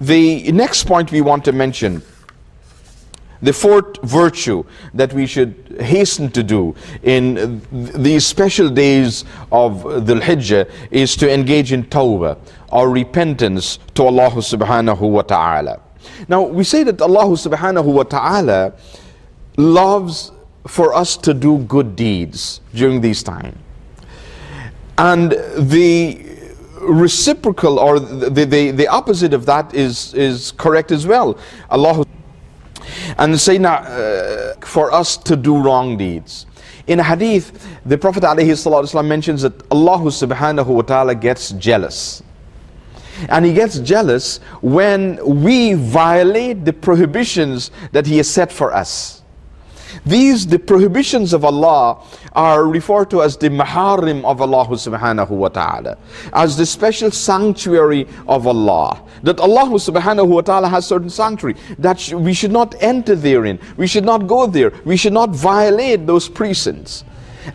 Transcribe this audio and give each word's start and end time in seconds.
The 0.00 0.50
next 0.52 0.84
point 0.84 1.12
we 1.12 1.20
want 1.20 1.44
to 1.46 1.52
mention 1.52 2.02
the 3.40 3.52
fourth 3.52 4.02
virtue 4.02 4.64
that 4.94 5.12
we 5.12 5.26
should 5.26 5.76
hasten 5.80 6.30
to 6.32 6.42
do 6.42 6.74
in 7.02 7.62
these 7.70 8.26
special 8.26 8.68
days 8.68 9.24
of 9.52 10.06
the 10.06 10.14
Hijjah 10.14 10.68
is 10.90 11.16
to 11.16 11.32
engage 11.32 11.72
in 11.72 11.84
tawbah 11.84 12.36
or 12.70 12.90
repentance 12.90 13.78
to 13.94 14.04
Allah 14.04 14.30
subhanahu 14.30 15.00
wa 15.00 15.22
ta'ala. 15.22 15.80
Now 16.26 16.42
we 16.42 16.64
say 16.64 16.82
that 16.84 17.00
Allah 17.00 17.26
subhanahu 17.26 17.84
wa 17.84 18.02
ta'ala 18.02 18.74
loves 19.56 20.32
for 20.66 20.94
us 20.94 21.16
to 21.18 21.32
do 21.32 21.58
good 21.58 21.96
deeds 21.96 22.60
during 22.74 23.00
these 23.00 23.22
times. 23.22 23.56
And 24.98 25.30
the 25.56 26.27
reciprocal 26.88 27.78
or 27.78 28.00
the, 28.00 28.44
the, 28.44 28.70
the 28.70 28.88
opposite 28.88 29.34
of 29.34 29.46
that 29.46 29.74
is, 29.74 30.14
is 30.14 30.52
correct 30.52 30.90
as 30.90 31.06
well. 31.06 31.38
Allah 31.70 32.04
and 33.18 33.38
say 33.38 33.58
now 33.58 33.76
uh, 33.76 34.54
for 34.60 34.92
us 34.92 35.16
to 35.16 35.36
do 35.36 35.56
wrong 35.60 35.96
deeds. 35.96 36.46
In 36.86 36.98
hadith, 36.98 37.66
the 37.84 37.98
Prophet 37.98 38.22
ﷺ 38.22 39.06
mentions 39.06 39.42
that 39.42 39.52
Allah 39.70 39.98
subhanahu 39.98 40.66
wa 40.66 40.82
ta'ala 40.82 41.14
gets 41.14 41.50
jealous. 41.52 42.22
And 43.28 43.44
he 43.44 43.52
gets 43.52 43.78
jealous 43.80 44.38
when 44.62 45.18
we 45.42 45.74
violate 45.74 46.64
the 46.64 46.72
prohibitions 46.72 47.70
that 47.92 48.06
he 48.06 48.16
has 48.18 48.30
set 48.30 48.52
for 48.52 48.72
us. 48.72 49.17
These, 50.04 50.46
the 50.46 50.58
prohibitions 50.58 51.32
of 51.32 51.44
Allah, 51.44 52.02
are 52.32 52.64
referred 52.64 53.10
to 53.10 53.22
as 53.22 53.36
the 53.36 53.48
maharim 53.48 54.24
of 54.24 54.40
Allah 54.40 54.66
subhanahu 54.66 55.30
wa 55.30 55.48
ta'ala, 55.48 55.98
as 56.32 56.56
the 56.56 56.66
special 56.66 57.10
sanctuary 57.10 58.06
of 58.26 58.46
Allah. 58.46 59.02
That 59.22 59.40
Allah 59.40 59.66
subhanahu 59.70 60.28
wa 60.28 60.40
ta'ala 60.40 60.68
has 60.68 60.86
certain 60.86 61.10
sanctuary, 61.10 61.56
that 61.78 62.12
we 62.12 62.32
should 62.32 62.52
not 62.52 62.74
enter 62.80 63.14
therein, 63.14 63.58
we 63.76 63.86
should 63.86 64.04
not 64.04 64.26
go 64.26 64.46
there, 64.46 64.72
we 64.84 64.96
should 64.96 65.12
not 65.12 65.30
violate 65.30 66.06
those 66.06 66.28
precincts. 66.28 67.04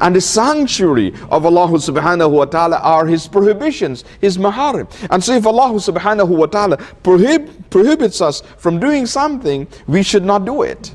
And 0.02 0.16
the 0.16 0.22
sanctuary 0.22 1.14
of 1.30 1.46
Allah 1.46 1.68
subhanahu 1.68 2.32
wa 2.32 2.46
ta'ala 2.46 2.78
are 2.78 3.06
His 3.06 3.28
prohibitions, 3.28 4.04
His 4.22 4.38
maharim. 4.38 4.88
And 5.10 5.24
so 5.24 5.34
if 5.34 5.46
Allah 5.46 5.74
subhanahu 5.74 6.30
wa 6.30 6.46
ta'ala 6.48 6.78
prohib 6.78 7.70
prohibits 7.70 8.22
us 8.22 8.42
from 8.58 8.80
doing 8.80 9.06
something, 9.06 9.68
we 9.88 10.04
should 10.04 10.24
not 10.26 10.46
do 10.46 10.64
it. 10.64 10.94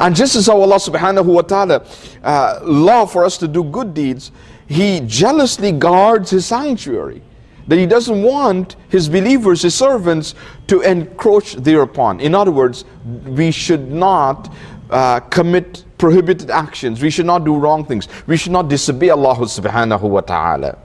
And 0.00 0.14
just 0.14 0.36
as 0.36 0.46
how 0.46 0.60
Allah 0.60 0.76
subhanahu 0.76 1.24
wa 1.24 1.42
ta'ala 1.42 1.84
uh, 2.22 2.60
love 2.62 3.12
for 3.12 3.24
us 3.24 3.38
to 3.38 3.48
do 3.48 3.64
good 3.64 3.94
deeds, 3.94 4.30
He 4.66 5.00
jealously 5.00 5.72
guards 5.72 6.30
His 6.30 6.46
sanctuary. 6.46 7.22
That 7.68 7.78
He 7.78 7.86
doesn't 7.86 8.22
want 8.22 8.76
His 8.88 9.08
believers, 9.08 9.62
His 9.62 9.74
servants, 9.74 10.34
to 10.66 10.82
encroach 10.82 11.54
thereupon. 11.54 12.20
In 12.20 12.34
other 12.34 12.50
words, 12.50 12.84
we 13.26 13.50
should 13.50 13.90
not 13.90 14.52
uh, 14.90 15.20
commit 15.20 15.84
prohibited 15.98 16.50
actions. 16.50 17.02
We 17.02 17.10
should 17.10 17.26
not 17.26 17.44
do 17.44 17.56
wrong 17.56 17.84
things. 17.84 18.06
We 18.26 18.36
should 18.36 18.52
not 18.52 18.68
disobey 18.68 19.10
Allah 19.10 19.36
subhanahu 19.36 20.02
wa 20.02 20.20
ta'ala. 20.20 20.78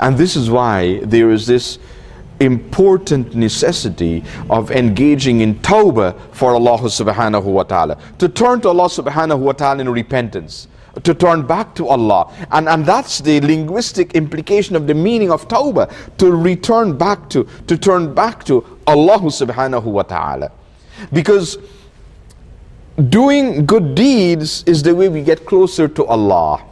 And 0.00 0.16
this 0.16 0.36
is 0.36 0.50
why 0.50 1.00
there 1.00 1.30
is 1.30 1.46
this 1.46 1.78
important 2.40 3.34
necessity 3.34 4.22
of 4.50 4.70
engaging 4.70 5.40
in 5.40 5.54
tawbah 5.56 6.18
for 6.32 6.54
Allah 6.54 6.78
subhanahu 6.78 7.44
wa 7.44 7.62
ta'ala. 7.62 7.98
To 8.18 8.28
turn 8.28 8.60
to 8.62 8.68
Allah 8.68 8.88
subhanahu 8.88 9.38
wa 9.38 9.52
ta'ala 9.52 9.80
in 9.80 9.88
repentance. 9.88 10.68
To 11.02 11.14
turn 11.14 11.46
back 11.46 11.74
to 11.76 11.88
Allah. 11.88 12.32
And, 12.50 12.68
and 12.68 12.84
that's 12.84 13.20
the 13.20 13.40
linguistic 13.40 14.14
implication 14.14 14.76
of 14.76 14.86
the 14.86 14.94
meaning 14.94 15.30
of 15.30 15.48
tawbah. 15.48 15.92
To 16.18 16.30
return 16.30 16.96
back 16.96 17.28
to, 17.30 17.46
to 17.66 17.76
turn 17.76 18.14
back 18.14 18.44
to 18.44 18.64
Allah 18.86 19.18
subhanahu 19.18 19.84
wa 19.84 20.02
ta'ala. 20.02 20.50
Because 21.12 21.58
doing 23.10 23.66
good 23.66 23.94
deeds 23.94 24.62
is 24.64 24.82
the 24.82 24.94
way 24.94 25.08
we 25.08 25.22
get 25.22 25.44
closer 25.44 25.88
to 25.88 26.04
Allah. 26.06 26.64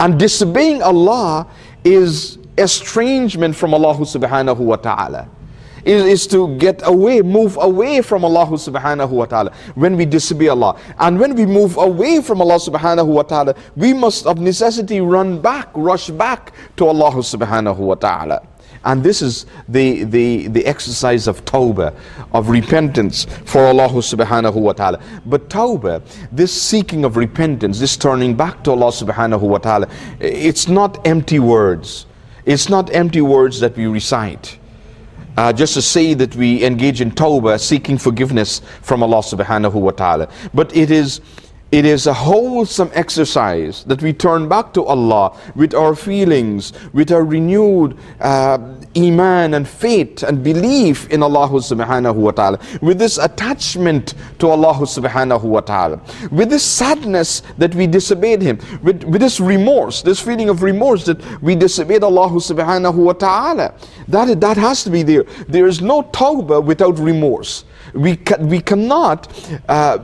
And 0.00 0.18
disobeying 0.18 0.82
Allah 0.82 1.46
is 1.84 2.38
estrangement 2.58 3.54
from 3.54 3.74
Allah 3.74 3.94
subhanahu 3.94 4.58
wa 4.58 4.76
ta'ala. 4.76 5.28
Is, 5.84 6.04
is 6.04 6.26
to 6.28 6.56
get 6.56 6.82
away, 6.84 7.22
move 7.22 7.56
away 7.60 8.02
from 8.02 8.24
Allah 8.24 8.46
subhanahu 8.46 9.10
wa 9.10 9.24
ta'ala 9.24 9.52
when 9.76 9.96
we 9.96 10.04
disobey 10.04 10.48
Allah. 10.48 10.76
And 10.98 11.20
when 11.20 11.36
we 11.36 11.46
move 11.46 11.76
away 11.76 12.20
from 12.22 12.40
Allah 12.40 12.56
subhanahu 12.56 13.06
wa 13.06 13.22
ta'ala, 13.22 13.54
we 13.76 13.92
must 13.92 14.26
of 14.26 14.40
necessity 14.40 15.00
run 15.00 15.40
back, 15.40 15.68
rush 15.74 16.10
back 16.10 16.52
to 16.78 16.86
Allah 16.88 17.12
subhanahu 17.12 17.76
wa 17.76 17.94
ta'ala. 17.94 18.42
And 18.86 19.02
this 19.02 19.20
is 19.20 19.46
the, 19.68 20.04
the, 20.04 20.48
the 20.48 20.64
exercise 20.64 21.26
of 21.26 21.44
tawbah, 21.44 21.94
of 22.32 22.48
repentance 22.48 23.24
for 23.44 23.66
Allah 23.66 23.88
subhanahu 23.88 24.54
wa 24.54 24.72
ta'ala. 24.72 25.00
But 25.26 25.48
tawbah, 25.48 26.02
this 26.32 26.52
seeking 26.60 27.04
of 27.04 27.16
repentance, 27.16 27.80
this 27.80 27.96
turning 27.96 28.34
back 28.36 28.62
to 28.64 28.70
Allah 28.70 28.86
subhanahu 28.86 29.42
wa 29.42 29.58
ta'ala, 29.58 29.88
it's 30.20 30.68
not 30.68 31.06
empty 31.06 31.38
words. 31.40 32.06
It's 32.46 32.68
not 32.68 32.94
empty 32.94 33.20
words 33.20 33.60
that 33.60 33.76
we 33.76 33.86
recite. 33.86 34.58
Uh, 35.36 35.52
just 35.52 35.74
to 35.74 35.82
say 35.82 36.14
that 36.14 36.34
we 36.34 36.64
engage 36.64 37.02
in 37.02 37.10
tawbah, 37.10 37.60
seeking 37.60 37.98
forgiveness 37.98 38.62
from 38.80 39.02
Allah 39.02 39.18
subhanahu 39.18 39.74
wa 39.74 39.90
ta'ala. 39.90 40.28
But 40.54 40.74
it 40.74 40.90
is 40.90 41.20
it 41.72 41.84
is 41.84 42.06
a 42.06 42.14
wholesome 42.14 42.90
exercise 42.94 43.82
that 43.84 44.00
we 44.00 44.12
turn 44.12 44.48
back 44.48 44.72
to 44.74 44.84
Allah 44.84 45.36
with 45.56 45.74
our 45.74 45.96
feelings, 45.96 46.72
with 46.92 47.10
our 47.10 47.24
renewed 47.24 47.98
uh, 48.20 48.76
iman 48.96 49.54
and 49.54 49.68
faith 49.68 50.22
and 50.22 50.44
belief 50.44 51.10
in 51.10 51.22
Allah 51.22 51.48
subhanahu 51.48 52.14
wa 52.14 52.30
ta'ala, 52.30 52.60
with 52.80 52.98
this 52.98 53.18
attachment 53.18 54.14
to 54.38 54.48
Allah 54.48 54.74
subhanahu 54.74 55.42
wa 55.42 55.60
ta'ala, 55.60 56.00
with 56.30 56.50
this 56.50 56.62
sadness 56.62 57.42
that 57.58 57.74
we 57.74 57.88
disobeyed 57.88 58.42
Him, 58.42 58.58
with, 58.82 59.02
with 59.02 59.20
this 59.20 59.40
remorse, 59.40 60.02
this 60.02 60.20
feeling 60.20 60.48
of 60.48 60.62
remorse 60.62 61.04
that 61.04 61.20
we 61.42 61.56
disobeyed 61.56 62.04
Allah 62.04 62.30
subhanahu 62.30 62.94
wa 62.94 63.12
ta'ala. 63.12 63.74
That, 64.08 64.40
that 64.40 64.56
has 64.56 64.84
to 64.84 64.90
be 64.90 65.02
there. 65.02 65.24
There 65.48 65.66
is 65.66 65.82
no 65.82 66.04
tawbah 66.04 66.64
without 66.64 66.98
remorse. 66.98 67.64
We, 67.92 68.16
ca 68.16 68.36
we 68.40 68.60
cannot 68.60 69.28
uh, 69.68 69.98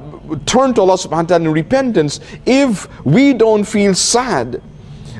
turn 0.46 0.74
to 0.74 0.80
Allah 0.80 0.94
subhanahu 0.94 1.10
wa 1.10 1.22
ta'ala 1.22 1.44
in 1.44 1.52
repentance 1.52 2.20
if 2.46 2.88
we 3.04 3.32
don't 3.32 3.64
feel 3.64 3.94
sad 3.94 4.62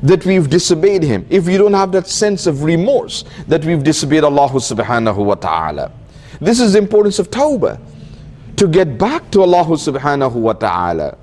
that 0.02 0.26
we've 0.26 0.50
disobeyed 0.50 1.02
Him, 1.02 1.26
if 1.30 1.46
we 1.46 1.56
don't 1.56 1.74
have 1.74 1.92
that 1.92 2.08
sense 2.08 2.46
of 2.46 2.64
remorse 2.64 3.24
that 3.48 3.64
we've 3.64 3.82
disobeyed 3.82 4.24
Allah 4.24 4.48
subhanahu 4.48 5.24
wa 5.24 5.34
ta'ala. 5.34 5.92
This 6.40 6.60
is 6.60 6.72
the 6.72 6.78
importance 6.78 7.18
of 7.18 7.30
tawbah, 7.30 7.80
to 8.56 8.66
get 8.66 8.98
back 8.98 9.30
to 9.30 9.42
Allah 9.42 9.64
subhanahu 9.64 10.34
wa 10.34 10.52
ta'ala 10.52 11.16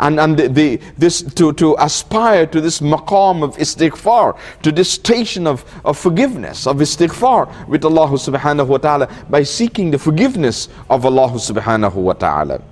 and, 0.00 0.18
and 0.18 0.36
the, 0.36 0.48
the, 0.48 0.80
this 0.98 1.22
to, 1.22 1.52
to 1.54 1.76
aspire 1.78 2.46
to 2.46 2.60
this 2.60 2.80
maqam 2.80 3.42
of 3.44 3.56
istighfar, 3.58 4.38
to 4.62 4.72
this 4.72 4.90
station 4.90 5.46
of, 5.46 5.64
of 5.84 5.98
forgiveness, 5.98 6.66
of 6.66 6.78
istighfar 6.78 7.68
with 7.68 7.84
Allah 7.84 8.08
subhanahu 8.08 8.66
wa 8.66 8.78
ta'ala 8.78 9.08
by 9.28 9.42
seeking 9.42 9.90
the 9.90 9.98
forgiveness 9.98 10.68
of 10.88 11.04
Allah 11.04 11.28
subhanahu 11.28 11.94
wa 11.94 12.14
ta'ala. 12.14 12.62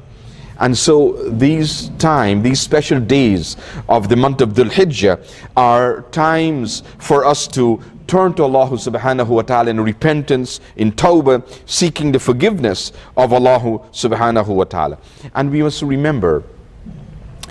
And 0.58 0.76
so 0.76 1.12
these 1.30 1.90
time, 1.98 2.42
these 2.42 2.60
special 2.60 3.00
days 3.00 3.56
of 3.88 4.08
the 4.08 4.16
month 4.16 4.40
of 4.40 4.54
Dhul 4.54 4.70
Hijjah 4.70 5.24
are 5.56 6.02
times 6.10 6.82
for 6.98 7.24
us 7.24 7.46
to 7.48 7.80
turn 8.08 8.34
to 8.34 8.42
Allah 8.42 8.70
subhanahu 8.70 9.28
wa 9.28 9.42
ta'ala 9.42 9.70
in 9.70 9.80
repentance, 9.80 10.60
in 10.76 10.90
tawbah, 10.92 11.44
seeking 11.66 12.10
the 12.10 12.18
forgiveness 12.18 12.92
of 13.16 13.32
Allah 13.32 13.60
subhanahu 13.92 14.48
wa 14.48 14.64
ta'ala. 14.64 14.98
And 15.34 15.50
we 15.52 15.62
must 15.62 15.82
remember 15.82 16.42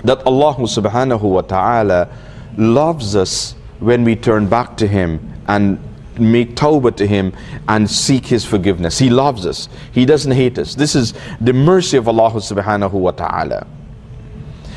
that 0.04 0.24
Allah 0.26 0.54
subhanahu 0.56 1.22
wa 1.22 1.40
ta'ala 1.40 2.08
loves 2.56 3.16
us 3.16 3.54
when 3.78 4.04
we 4.04 4.16
turn 4.16 4.48
back 4.48 4.76
to 4.76 4.86
Him 4.86 5.32
and 5.46 5.78
make 6.19 6.55
tawbah 6.55 6.95
to 6.97 7.07
Him 7.07 7.33
and 7.67 7.89
seek 7.89 8.25
His 8.25 8.45
forgiveness. 8.45 8.99
He 8.99 9.09
loves 9.09 9.45
us. 9.45 9.69
He 9.91 10.05
doesn't 10.05 10.31
hate 10.31 10.57
us. 10.59 10.75
This 10.75 10.95
is 10.95 11.13
the 11.41 11.53
mercy 11.53 11.97
of 11.97 12.07
Allah 12.07 12.31
subhanahu 12.31 12.91
wa 12.91 13.11
ta'ala. 13.11 13.67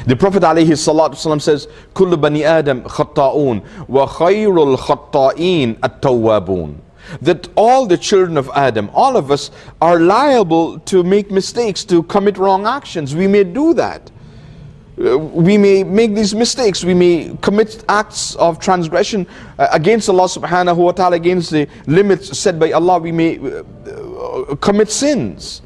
The 0.06 0.14
Prophet 0.14 0.44
alayhi 0.44 0.68
salatu 0.68 1.40
says, 1.40 1.66
كل 1.94 2.16
بني 2.16 2.44
آدم 2.44 2.84
خطاؤون 2.86 3.62
وخير 3.88 4.76
الخطائين 4.76 5.76
التوابون 5.82 6.80
that 7.22 7.48
all 7.56 7.86
the 7.86 7.96
children 7.96 8.36
of 8.36 8.50
Adam, 8.54 8.90
all 8.92 9.16
of 9.16 9.30
us, 9.30 9.50
are 9.80 10.00
liable 10.00 10.78
to 10.80 11.02
make 11.02 11.30
mistakes, 11.30 11.84
to 11.84 12.02
commit 12.04 12.36
wrong 12.36 12.66
actions. 12.66 13.14
We 13.14 13.26
may 13.26 13.44
do 13.44 13.74
that. 13.74 14.10
Uh, 15.01 15.17
we 15.17 15.57
may 15.57 15.83
make 15.83 16.13
these 16.13 16.35
mistakes, 16.35 16.83
we 16.83 16.93
may 16.93 17.35
commit 17.41 17.83
acts 17.89 18.35
of 18.35 18.59
transgression 18.59 19.25
uh, 19.57 19.67
against 19.71 20.09
Allah 20.09 20.25
subhanahu 20.25 20.77
wa 20.77 20.91
ta'ala, 20.91 21.15
against 21.15 21.49
the 21.49 21.67
limits 21.87 22.37
set 22.37 22.59
by 22.59 22.71
Allah, 22.71 22.99
we 22.99 23.11
may 23.11 23.39
uh, 23.39 24.55
commit 24.61 24.91
sins. 24.91 25.63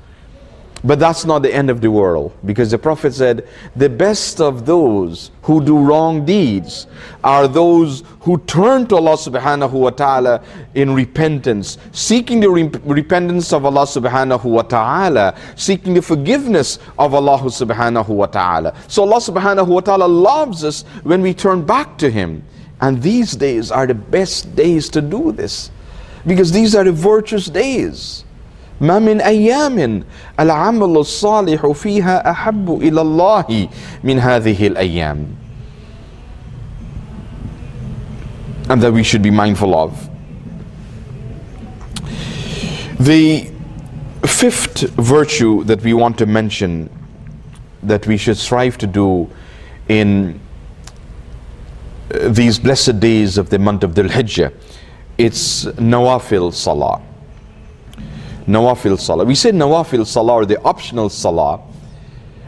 But 0.85 0.99
that's 0.99 1.25
not 1.25 1.41
the 1.41 1.51
end 1.51 1.71
of 1.71 1.81
the 1.81 1.89
world 1.89 2.31
because 2.45 2.69
the 2.69 2.77
Prophet 2.77 3.15
said, 3.15 3.47
The 3.75 3.89
best 3.89 4.39
of 4.39 4.67
those 4.67 5.31
who 5.41 5.65
do 5.65 5.79
wrong 5.79 6.25
deeds 6.25 6.85
are 7.23 7.47
those 7.47 8.03
who 8.19 8.37
turn 8.41 8.85
to 8.87 8.97
Allah 8.97 9.17
subhanahu 9.17 9.71
wa 9.71 9.89
ta'ala 9.89 10.43
in 10.75 10.93
repentance, 10.93 11.79
seeking 11.91 12.39
the 12.39 12.51
re- 12.51 12.69
repentance 12.83 13.51
of 13.51 13.65
Allah 13.65 13.87
subhanahu 13.87 14.43
wa 14.43 14.61
ta'ala, 14.61 15.35
seeking 15.55 15.95
the 15.95 16.03
forgiveness 16.03 16.77
of 16.99 17.15
Allah 17.15 17.39
subhanahu 17.39 18.09
wa 18.09 18.27
ta'ala. 18.27 18.75
So 18.88 19.01
Allah 19.01 19.17
subhanahu 19.17 19.67
wa 19.67 19.79
ta'ala 19.79 20.05
loves 20.05 20.63
us 20.63 20.83
when 21.01 21.23
we 21.23 21.33
turn 21.33 21.65
back 21.65 21.97
to 21.97 22.11
Him. 22.11 22.43
And 22.79 23.01
these 23.01 23.35
days 23.35 23.71
are 23.71 23.88
the 23.88 23.95
best 23.95 24.55
days 24.55 24.88
to 24.89 25.01
do 25.01 25.31
this 25.31 25.71
because 26.27 26.51
these 26.51 26.75
are 26.75 26.83
the 26.83 26.91
virtuous 26.91 27.47
days. 27.47 28.25
ما 28.81 29.00
من 29.00 29.22
أيام 29.22 30.04
العمل 30.39 30.98
الصالح 30.98 31.68
فيها 31.68 32.31
أحب 32.31 32.80
إلى 32.81 33.01
الله 33.01 33.68
من 34.04 34.19
هذه 34.19 34.68
الأيام 34.68 35.25
and 38.69 38.81
that 38.81 38.92
we 38.92 39.04
should 39.04 39.22
be 39.22 39.30
mindful 39.31 39.75
of. 39.75 40.10
The 43.00 43.51
fifth 44.25 44.89
virtue 44.95 45.63
that 45.66 45.81
we 45.81 45.94
want 45.94 46.18
to 46.18 46.25
mention 46.25 46.89
that 47.83 48.07
we 48.07 48.18
should 48.18 48.38
strive 48.38 48.77
to 48.80 48.88
do 48.88 49.30
in 49.88 50.39
these 52.10 52.57
blessed 52.57 53.00
days 53.00 53.38
of 53.38 53.50
the 53.50 53.60
month 53.60 53.83
of 53.83 53.92
Dhul 53.94 54.10
Hijjah, 54.10 54.54
it's 55.18 55.66
Nawafil 55.66 56.54
Salah. 56.54 57.01
Nawafil 58.47 59.00
Salah. 59.00 59.25
We 59.25 59.36
say 59.36 59.51
Nawafil 59.51 60.06
Salah 60.06 60.33
or 60.33 60.45
the 60.45 60.62
optional 60.62 61.09
Salah, 61.09 61.62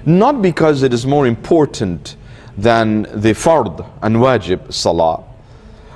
not 0.06 0.42
because 0.42 0.84
it 0.84 0.94
is 0.94 1.06
more 1.06 1.28
important 1.28 2.16
than 2.58 3.04
the 3.04 3.34
Fard 3.34 3.88
and 4.02 4.18
Wajib 4.18 4.72
Salah, 4.74 5.24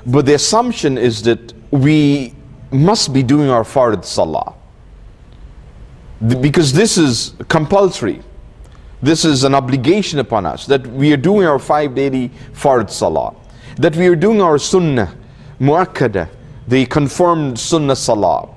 but 0.06 0.26
the 0.26 0.34
assumption 0.34 0.98
is 0.98 1.22
that 1.24 1.54
we 1.72 2.34
must 2.72 3.14
be 3.14 3.24
doing 3.24 3.50
our 3.50 3.64
Fard 3.64 4.04
Salah. 4.06 4.56
Because 6.40 6.74
this 6.74 6.98
is 6.98 7.34
compulsory. 7.48 8.22
This 9.02 9.26
is 9.26 9.44
an 9.44 9.56
obligation 9.56 10.20
upon 10.20 10.46
us 10.46 10.68
that 10.68 10.86
we 10.86 11.12
are 11.12 11.18
doing 11.18 11.48
our 11.48 11.58
five 11.58 11.96
daily 11.96 12.30
Fard 12.54 12.90
Salah. 12.92 13.34
That 13.78 13.96
we 13.96 14.08
are 14.08 14.16
doing 14.16 14.42
our 14.42 14.60
Sunnah, 14.60 15.16
Muakkada, 15.60 16.30
the 16.68 16.86
confirmed 16.86 17.58
Sunnah 17.58 17.96
Salah. 17.96 18.50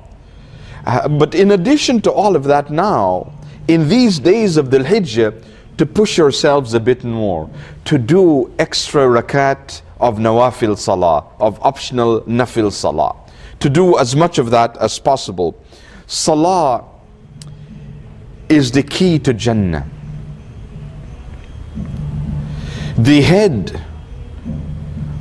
Uh, 0.87 1.09
but 1.09 1.35
in 1.35 1.53
addition 1.53 2.01
to 2.03 2.13
all 2.13 2.37
of 2.37 2.45
that 2.45 2.71
now, 2.71 3.33
in 3.69 3.89
these 3.89 4.19
days 4.19 4.57
of 4.57 4.71
the 4.71 4.79
Hijjah, 4.79 5.43
to 5.79 5.87
push 5.87 6.19
yourselves 6.19 6.75
a 6.75 6.81
bit 6.81 7.05
more, 7.05 7.51
to 7.85 7.99
do 7.99 8.53
extra 8.59 9.03
rakat 9.07 9.83
of 10.01 10.19
nawafil 10.19 10.79
salah, 10.79 11.25
of 11.41 11.61
optional 11.63 12.21
nafil 12.23 12.71
salah, 12.71 13.17
to 13.61 13.71
do 13.71 13.99
as 13.99 14.15
much 14.15 14.39
of 14.39 14.51
that 14.51 14.77
as 14.77 14.99
possible. 14.99 15.59
Salah 16.07 16.85
is 18.49 18.71
the 18.71 18.83
key 18.83 19.19
to 19.19 19.33
Jannah. 19.33 19.87
The 22.99 23.23
head 23.23 23.83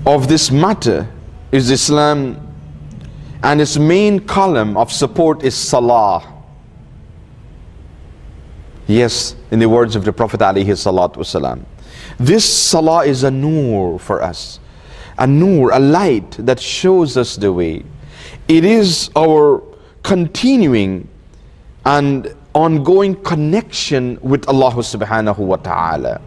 of 0.06 0.28
this 0.28 0.52
matter 0.52 1.08
is 1.52 1.72
Islam 1.72 2.43
and 3.44 3.60
its 3.60 3.78
main 3.78 4.22
column 4.22 4.78
of 4.78 4.92
support 4.92 5.44
is 5.44 5.54
Salah. 5.54 6.24
Yes, 8.88 9.36
in 9.52 9.60
the 9.60 9.68
words 9.68 9.96
of 9.98 10.06
the 10.06 10.14
Prophet 10.14 10.40
wasalam. 10.40 11.64
This 12.18 12.46
Salah 12.46 13.06
is 13.06 13.24
a 13.24 13.32
nur 13.32 14.00
for 14.00 14.22
us. 14.22 14.60
A 15.18 15.28
nur, 15.28 15.72
a 15.72 15.80
light 15.80 16.32
that 16.40 16.60
shows 16.60 17.18
us 17.18 17.36
the 17.36 17.52
way. 17.52 17.84
It 18.48 18.64
is 18.64 19.10
our 19.16 19.62
continuing 20.04 21.08
and 21.86 22.34
ongoing 22.56 23.16
connection 23.24 24.20
with 24.22 24.48
Allah 24.48 24.72
subhanahu 24.72 25.38
wa 25.40 25.58
ta'ala. 25.58 26.22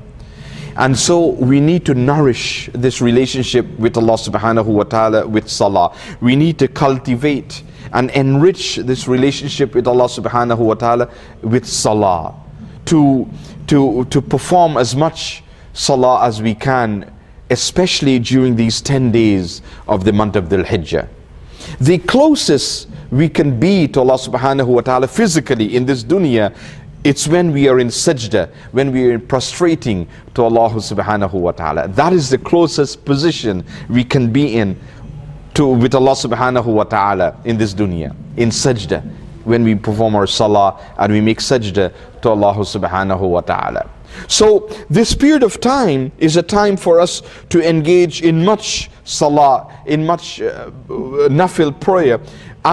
And 0.79 0.99
so 0.99 1.31
we 1.31 1.59
need 1.61 1.87
to 1.87 1.95
nourish 1.95 2.69
this 2.75 3.01
relationship 3.01 3.67
with 3.79 3.97
Allah 3.97 4.15
subhanahu 4.15 4.67
wa 4.67 4.83
ta'ala 4.83 5.27
with 5.27 5.49
salah. 5.49 5.97
We 6.21 6.37
need 6.37 6.59
to 6.59 6.69
cultivate 6.69 7.63
and 7.95 8.11
enrich 8.11 8.77
this 8.77 9.09
relationship 9.09 9.75
with 9.75 9.87
Allah 9.87 10.05
subhanahu 10.05 10.59
wa 10.59 10.75
ta'ala 10.75 11.11
with 11.41 11.67
salah. 11.67 12.35
To, 12.87 13.27
to, 13.69 14.05
to 14.05 14.21
perform 14.21 14.77
as 14.77 14.95
much 14.95 15.43
salah 15.73 16.27
as 16.27 16.43
we 16.43 16.55
can, 16.55 17.11
especially 17.51 18.19
during 18.19 18.57
these 18.57 18.81
10 18.83 19.13
days 19.13 19.63
of 19.89 20.05
the 20.05 20.13
month 20.13 20.37
of 20.37 20.51
Dhul 20.51 20.65
Hijjah. 20.65 21.09
The 21.81 21.99
closest 21.99 22.89
we 23.11 23.29
can 23.29 23.59
be 23.59 23.89
to 23.89 24.01
Allah 24.01 24.19
subhanahu 24.19 24.67
wa 24.67 24.81
ta'ala 24.83 25.09
physically 25.09 25.75
in 25.77 25.87
this 25.87 26.05
dunya 26.05 26.55
it's 27.07 27.29
when 27.29 27.53
we 27.53 27.69
are 27.69 27.79
in 27.79 27.87
sajda, 27.87 28.53
when 28.73 28.91
we 28.91 29.13
are 29.13 29.19
prostrating 29.21 30.09
to 30.35 30.43
Allah 30.43 30.71
subhanahu 30.71 31.35
wa 31.35 31.53
ta'ala. 31.53 31.87
That 31.87 32.13
is 32.13 32.31
the 32.31 32.39
closest 32.39 33.05
position 33.05 33.65
we 33.89 34.03
can 34.03 34.33
be 34.33 34.57
in 34.57 34.77
to 35.55 35.69
with 35.69 35.95
Allah 35.95 36.13
subhanahu 36.13 36.67
wa 36.67 36.83
ta'ala 36.83 37.41
in 37.45 37.57
this 37.57 37.75
dunya, 37.75 38.13
in 38.37 38.49
sajda, 38.49 39.09
when 39.45 39.63
we 39.63 39.77
perform 39.77 40.17
our 40.17 40.27
salah 40.27 40.85
and 40.99 41.13
we 41.13 41.21
make 41.21 41.39
sajda 41.39 41.95
to 42.23 42.29
Allah 42.29 42.55
subhanahu 42.55 43.21
wa 43.21 43.41
ta'ala. 43.41 43.89
So 44.27 44.69
this 44.91 45.15
period 45.15 45.45
of 45.45 45.61
time 45.61 46.11
is 46.19 46.37
a 46.37 46.43
time 46.43 46.77
for 46.77 46.99
us 46.99 47.23
to 47.51 47.67
engage 47.67 48.23
in 48.23 48.45
much 48.45 48.91
salah, 49.05 49.73
in 49.87 50.05
much 50.05 50.41
uh, 50.41 50.71
nafil 51.31 51.79
prayer, 51.81 52.19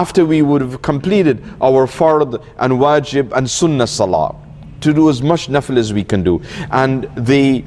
after 0.02 0.26
we 0.26 0.42
would 0.42 0.60
have 0.60 0.82
completed 0.82 1.42
our 1.62 1.86
fard 1.86 2.34
and 2.58 2.74
wajib 2.84 3.32
and 3.32 3.48
sunnah 3.48 3.86
salah 3.86 4.34
to 4.80 4.92
do 4.92 5.08
as 5.08 5.22
much 5.22 5.48
nafil 5.48 5.78
as 5.78 5.92
we 5.92 6.04
can 6.04 6.22
do 6.22 6.40
and 6.70 7.08
the 7.16 7.64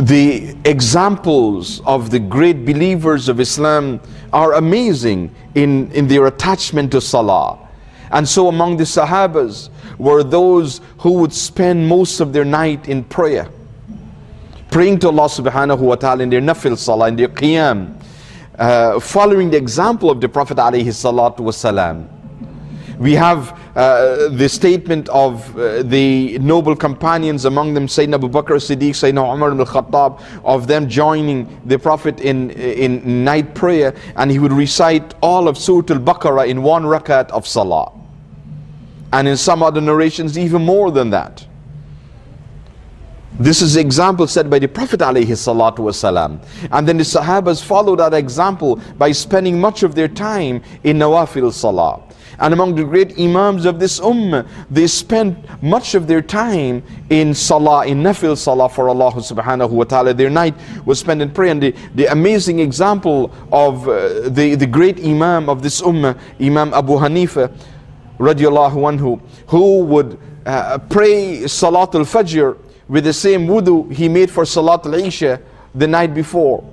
the 0.00 0.56
examples 0.64 1.80
of 1.80 2.10
the 2.10 2.18
great 2.18 2.64
believers 2.64 3.28
of 3.28 3.38
Islam 3.38 4.00
are 4.32 4.54
amazing 4.54 5.34
in, 5.54 5.92
in 5.92 6.08
their 6.08 6.26
attachment 6.26 6.90
to 6.92 7.02
Salah. 7.02 7.58
And 8.10 8.26
so 8.26 8.48
among 8.48 8.78
the 8.78 8.84
Sahabas 8.84 9.68
were 9.98 10.22
those 10.24 10.80
who 10.98 11.12
would 11.20 11.34
spend 11.34 11.86
most 11.86 12.20
of 12.20 12.32
their 12.32 12.46
night 12.46 12.88
in 12.88 13.04
prayer, 13.04 13.50
praying 14.70 15.00
to 15.00 15.08
Allah 15.08 15.28
subhanahu 15.28 15.80
wa 15.80 15.96
ta'ala 15.96 16.22
in 16.22 16.30
their 16.30 16.40
nafil 16.40 16.78
salah, 16.78 17.08
in 17.08 17.16
their 17.16 17.28
qiyam, 17.28 17.99
uh, 18.60 19.00
following 19.00 19.50
the 19.50 19.56
example 19.56 20.10
of 20.10 20.20
the 20.20 20.28
Prophet 20.28 20.58
wasalam. 20.58 22.08
We 22.98 23.14
have 23.14 23.58
uh, 23.74 24.28
the 24.28 24.46
statement 24.46 25.08
of 25.08 25.56
uh, 25.56 25.82
the 25.82 26.38
noble 26.40 26.76
companions, 26.76 27.46
among 27.46 27.72
them 27.72 27.86
Sayyidina 27.86 28.16
Abu 28.16 28.28
Bakr 28.28 28.60
Siddiq, 28.60 28.90
Sayyidina 28.90 29.34
Umar 29.34 29.52
ibn 29.52 29.64
Khattab, 29.64 30.22
of 30.44 30.66
them 30.66 30.86
joining 30.86 31.62
the 31.64 31.78
Prophet 31.78 32.20
in, 32.20 32.50
in 32.50 33.24
night 33.24 33.54
prayer, 33.54 33.94
and 34.16 34.30
he 34.30 34.38
would 34.38 34.52
recite 34.52 35.14
all 35.22 35.48
of 35.48 35.56
Surah 35.56 35.94
Al 35.94 36.00
Baqarah 36.00 36.46
in 36.46 36.62
one 36.62 36.82
rakat 36.82 37.30
of 37.30 37.46
Salah. 37.46 37.90
And 39.14 39.26
in 39.26 39.38
some 39.38 39.62
other 39.62 39.80
narrations, 39.80 40.36
even 40.36 40.62
more 40.62 40.90
than 40.90 41.08
that. 41.10 41.46
This 43.40 43.62
is 43.62 43.72
the 43.72 43.80
example 43.80 44.26
set 44.26 44.50
by 44.50 44.58
the 44.58 44.68
Prophet 44.68 45.00
wasalam. 45.00 46.44
And 46.70 46.86
then 46.86 46.98
the 46.98 47.04
Sahabas 47.04 47.64
followed 47.64 48.00
that 48.00 48.12
example 48.12 48.78
by 48.98 49.12
spending 49.12 49.58
much 49.58 49.82
of 49.82 49.94
their 49.94 50.08
time 50.08 50.62
in 50.84 50.98
Nawafil 50.98 51.50
Salah. 51.50 52.02
And 52.38 52.52
among 52.52 52.74
the 52.74 52.84
great 52.84 53.18
Imams 53.18 53.64
of 53.64 53.80
this 53.80 53.98
Ummah, 53.98 54.46
they 54.70 54.86
spent 54.86 55.38
much 55.62 55.94
of 55.94 56.06
their 56.06 56.20
time 56.20 56.82
in 57.08 57.32
Salah, 57.32 57.86
in 57.86 58.02
Nafil 58.02 58.36
Salah 58.36 58.68
for 58.68 58.90
Allah 58.90 59.12
subhanahu 59.12 59.70
wa 59.70 59.84
ta'ala. 59.84 60.12
Their 60.12 60.28
night 60.28 60.54
was 60.84 60.98
spent 61.00 61.22
in 61.22 61.30
prayer. 61.30 61.52
And 61.52 61.62
the, 61.62 61.74
the 61.94 62.12
amazing 62.12 62.60
example 62.60 63.32
of 63.50 63.88
uh, 63.88 64.28
the, 64.28 64.54
the 64.54 64.66
great 64.66 65.02
Imam 65.02 65.48
of 65.48 65.62
this 65.62 65.80
Ummah, 65.80 66.18
Imam 66.38 66.74
Abu 66.74 66.92
Hanifa, 66.92 67.50
radiallahu 68.18 68.98
anhu, 68.98 69.18
who 69.46 69.78
would 69.84 70.20
uh, 70.44 70.76
pray 70.90 71.46
Salat 71.46 71.94
al-Fajr 71.94 72.58
with 72.90 73.04
the 73.04 73.12
same 73.12 73.46
wudu 73.46 73.90
he 73.92 74.08
made 74.08 74.30
for 74.30 74.44
Salat 74.44 74.84
al-Isha 74.84 75.40
the 75.76 75.86
night 75.86 76.12
before. 76.12 76.68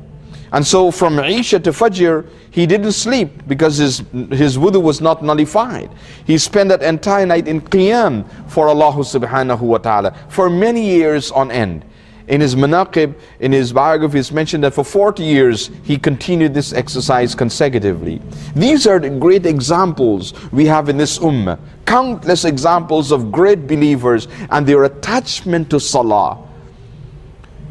And 0.52 0.66
so 0.66 0.90
from 0.90 1.20
Isha 1.20 1.60
to 1.60 1.72
Fajr, 1.72 2.28
he 2.50 2.66
didn't 2.66 2.94
sleep 2.94 3.48
because 3.48 3.78
his, 3.78 4.00
his 4.32 4.58
wudu 4.58 4.82
was 4.82 5.00
not 5.00 5.22
nullified. 5.22 5.92
He 6.26 6.40
spent 6.40 6.70
that 6.70 6.82
entire 6.82 7.28
night 7.28 7.48
in 7.48 7.62
Qiyam 7.62 8.26
for 8.50 8.68
Allah 8.68 8.94
subhanahu 8.94 9.62
wa 9.62 9.78
ta'ala 9.78 10.16
for 10.30 10.50
many 10.50 10.84
years 10.84 11.32
on 11.32 11.52
end. 11.52 11.86
In 12.28 12.42
his 12.42 12.56
manaqib, 12.56 13.16
in 13.40 13.54
his 13.54 13.72
biography, 13.72 14.20
it's 14.20 14.32
mentioned 14.32 14.64
that 14.64 14.74
for 14.74 14.84
40 14.84 15.24
years 15.24 15.72
he 15.84 15.98
continued 15.98 16.54
this 16.54 16.74
exercise 16.74 17.34
consecutively. 17.34 18.22
These 18.54 18.86
are 18.86 19.00
the 19.00 19.10
great 19.10 19.46
examples 19.46 20.34
we 20.52 20.66
have 20.66 20.90
in 20.90 20.98
this 20.98 21.20
ummah. 21.20 21.58
Countless 21.86 22.44
examples 22.44 23.12
of 23.12 23.32
great 23.32 23.66
believers 23.66 24.28
and 24.50 24.68
their 24.68 24.84
attachment 24.84 25.70
to 25.70 25.80
salah. 25.80 26.44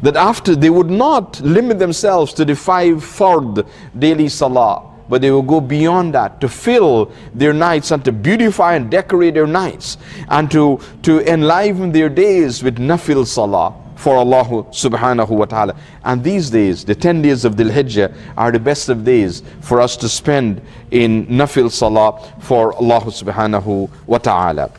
That 0.01 0.15
after 0.15 0.55
they 0.55 0.71
would 0.71 0.89
not 0.89 1.39
limit 1.41 1.77
themselves 1.77 2.33
to 2.33 2.45
the 2.45 2.55
five 2.55 2.97
fard 2.97 3.67
daily 3.97 4.27
salah, 4.27 4.83
but 5.07 5.21
they 5.21 5.29
will 5.29 5.43
go 5.43 5.61
beyond 5.61 6.15
that 6.15 6.41
to 6.41 6.49
fill 6.49 7.11
their 7.33 7.53
nights 7.53 7.91
and 7.91 8.03
to 8.05 8.11
beautify 8.11 8.75
and 8.75 8.89
decorate 8.89 9.35
their 9.35 9.47
nights 9.47 9.97
and 10.29 10.49
to, 10.51 10.79
to 11.03 11.21
enliven 11.31 11.91
their 11.91 12.09
days 12.09 12.63
with 12.63 12.77
nafil 12.77 13.25
salah 13.25 13.73
for 13.97 14.15
Allah 14.15 14.45
subhanahu 14.45 15.29
wa 15.29 15.45
ta'ala. 15.45 15.75
And 16.05 16.23
these 16.23 16.49
days, 16.49 16.85
the 16.85 16.95
10 16.95 17.21
days 17.23 17.43
of 17.43 17.55
Dhul 17.55 17.71
Hijjah, 17.71 18.15
are 18.37 18.51
the 18.51 18.59
best 18.59 18.89
of 18.89 19.03
days 19.03 19.43
for 19.59 19.81
us 19.81 19.97
to 19.97 20.07
spend 20.07 20.61
in 20.91 21.25
nafil 21.27 21.69
salah 21.69 22.31
for 22.39 22.73
Allah 22.73 23.01
subhanahu 23.01 23.89
wa 24.05 24.17
ta'ala. 24.19 24.71